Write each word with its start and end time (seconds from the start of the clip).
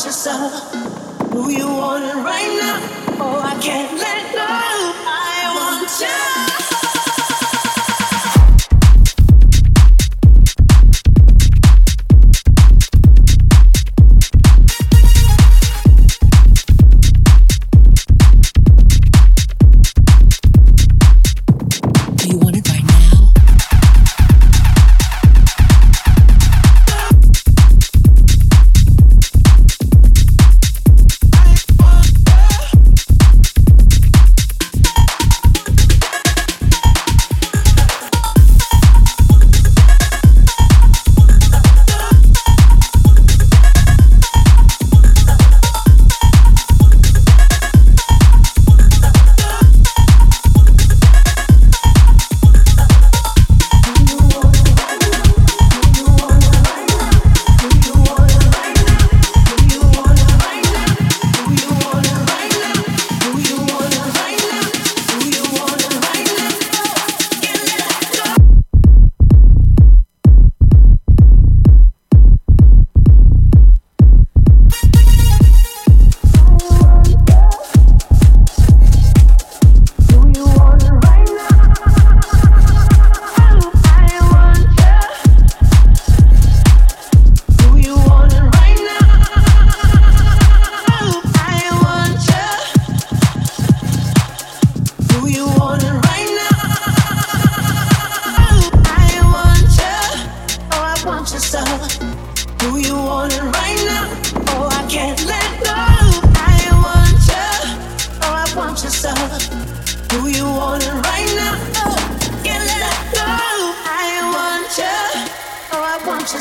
yourself. 0.00 0.72
Who 1.32 1.50
you 1.50 1.66
want 1.66 2.02
it 2.04 2.16
right 2.16 2.58
now? 2.60 2.80
Oh, 3.20 3.40
I 3.44 3.60
can't 3.60 3.92
let 3.98 4.31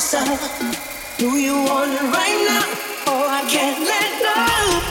myself. 0.02 1.18
Do 1.20 1.38
you 1.38 1.54
want 1.54 1.92
it 1.92 2.02
right 2.02 2.46
now? 2.50 2.66
Oh, 3.06 3.28
I 3.30 3.48
can't 3.48 3.80
let 3.86 4.82
go. 4.86 4.91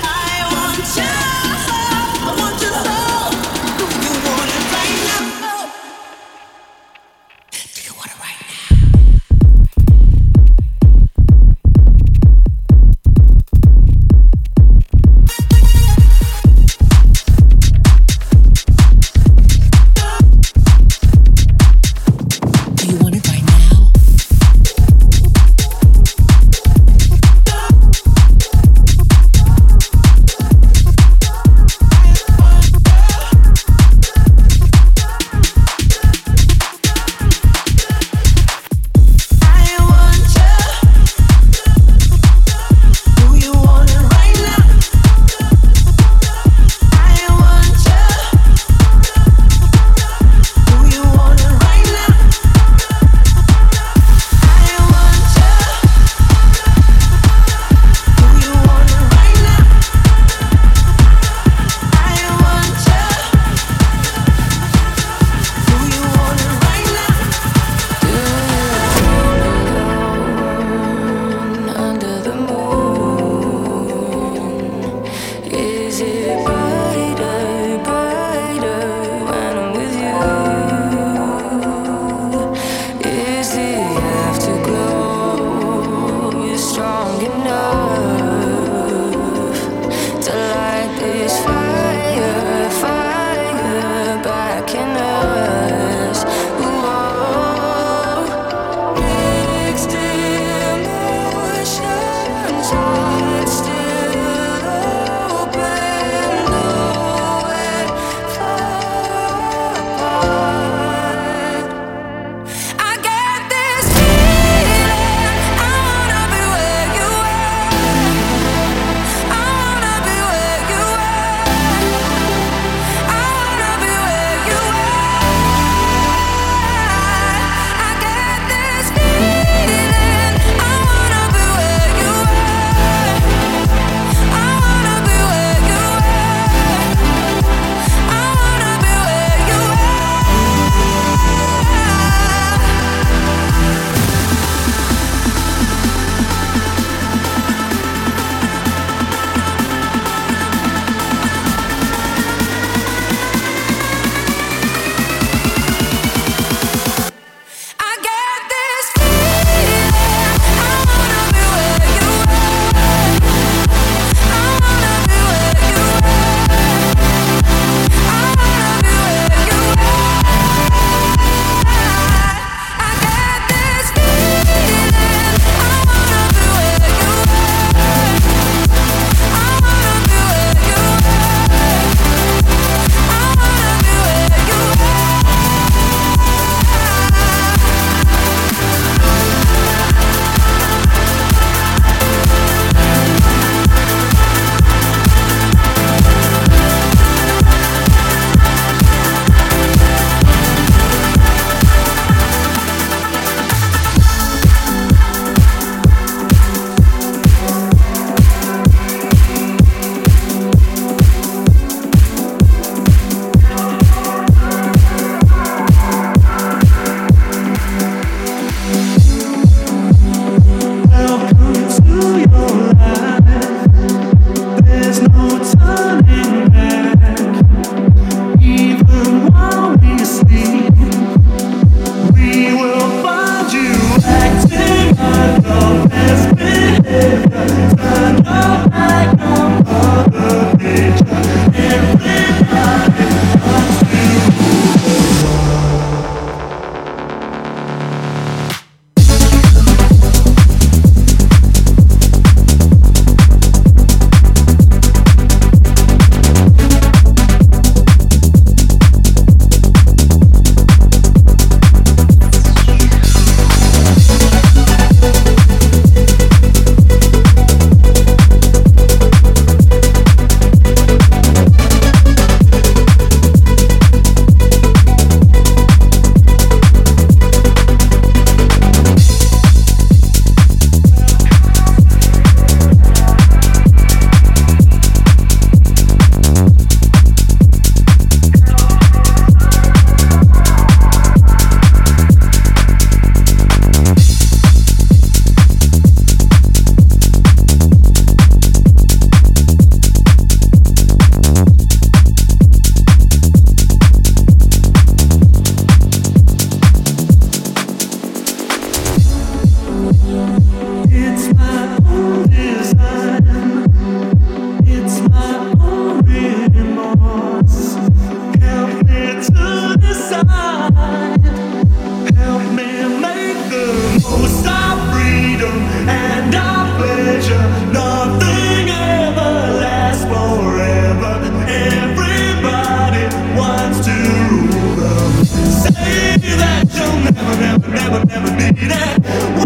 never 337.26 338.00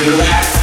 Tell 0.00 0.59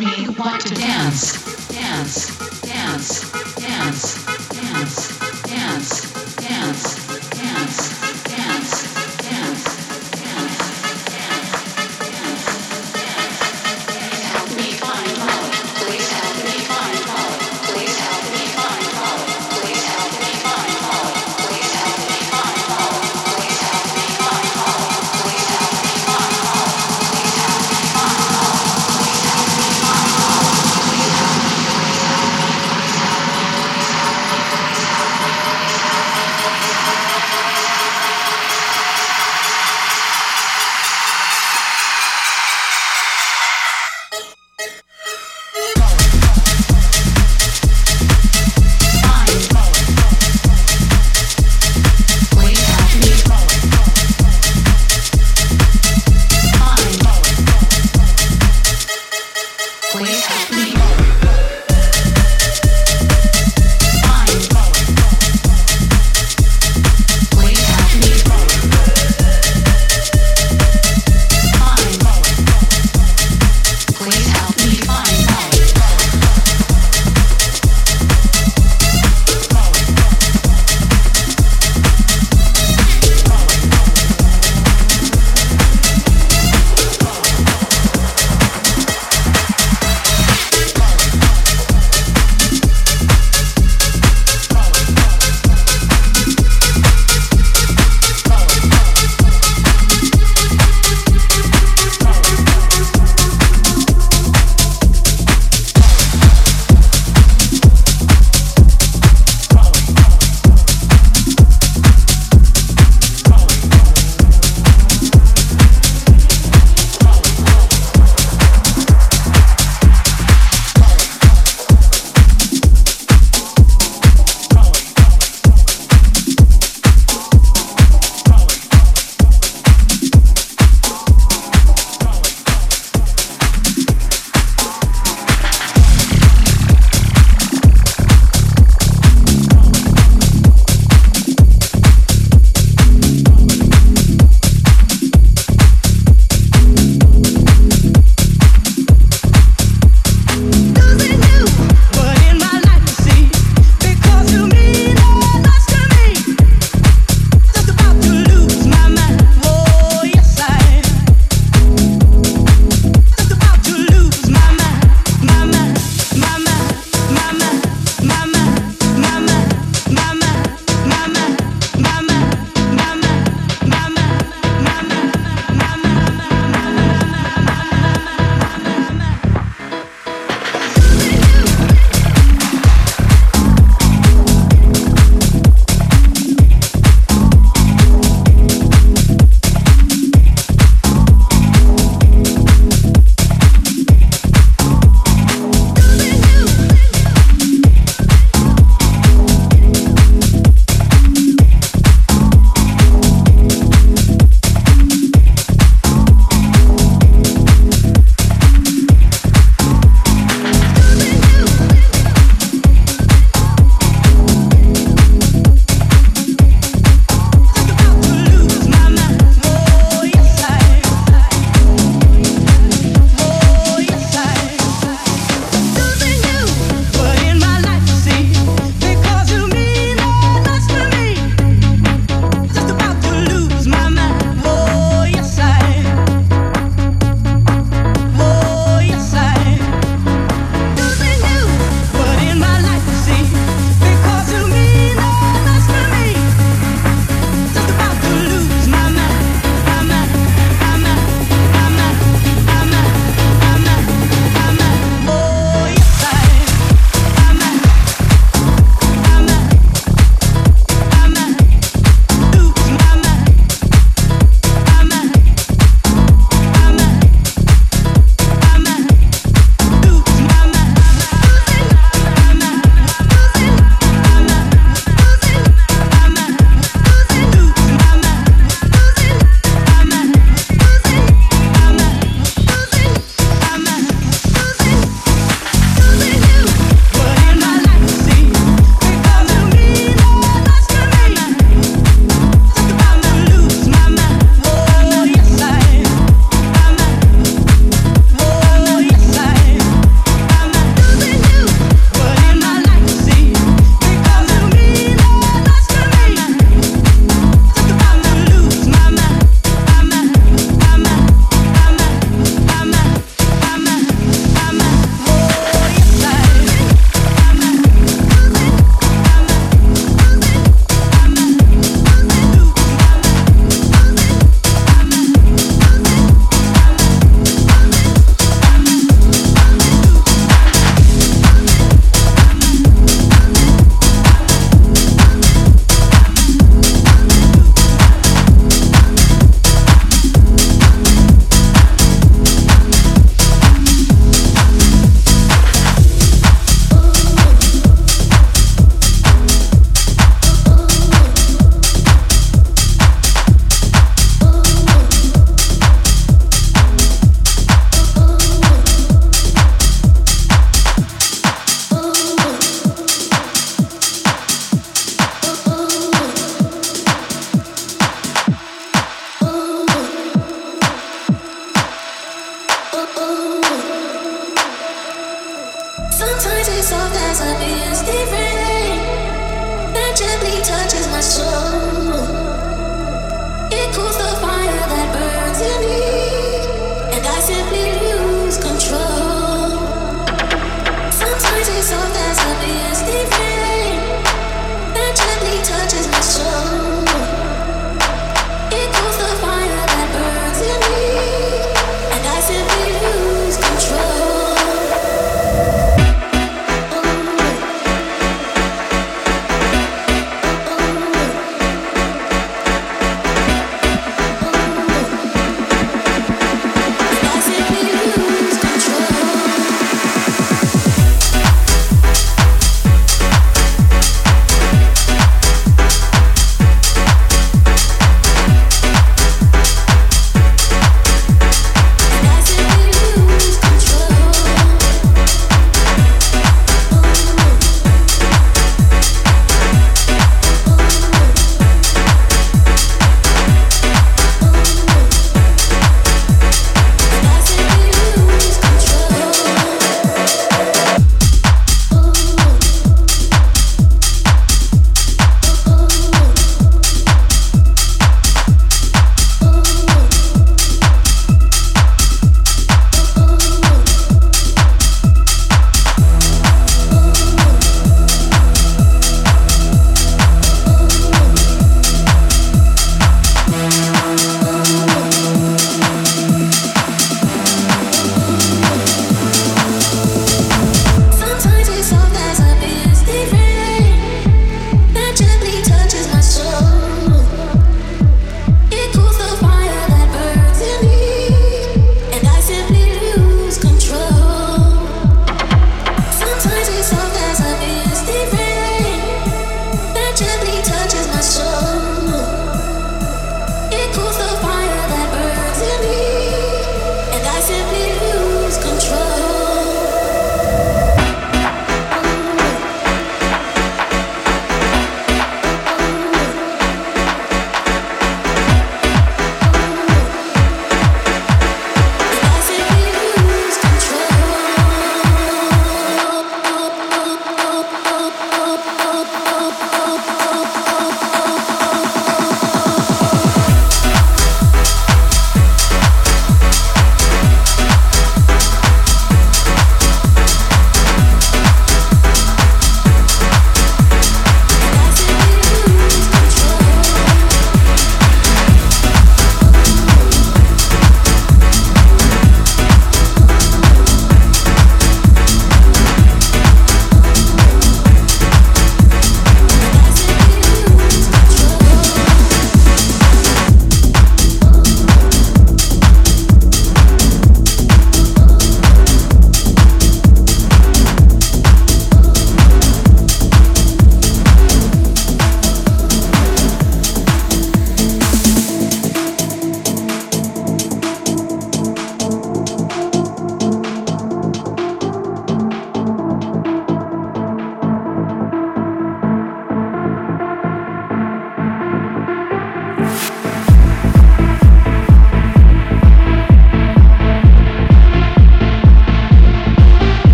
Please 0.00 0.30
dance, 0.78 1.68
dance, 1.68 2.62
dance, 2.62 3.56
Molly. 3.60 4.29